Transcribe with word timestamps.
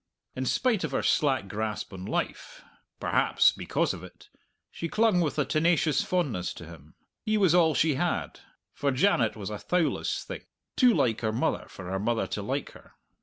In 0.35 0.47
spite 0.47 0.83
of 0.83 0.93
her 0.93 1.03
slack 1.03 1.47
grasp 1.47 1.93
on 1.93 2.05
life 2.05 2.63
perhaps, 2.99 3.51
because 3.51 3.93
of 3.93 4.03
it 4.03 4.29
she 4.71 4.89
clung 4.89 5.21
with 5.21 5.37
a 5.37 5.45
tenacious 5.45 6.01
fondness 6.03 6.55
to 6.55 6.65
him. 6.65 6.95
He 7.23 7.37
was 7.37 7.53
all 7.53 7.75
she 7.75 7.93
had, 7.93 8.39
for 8.73 8.89
Janet 8.89 9.35
was 9.35 9.51
a 9.51 9.59
thowless 9.59 10.23
thing, 10.23 10.41
too 10.75 10.95
like 10.95 11.21
her 11.21 11.31
mother 11.31 11.67
for 11.69 11.85
her 11.91 11.99
mother 11.99 12.25
to 12.25 12.41
like 12.41 12.71
her. 12.71 12.93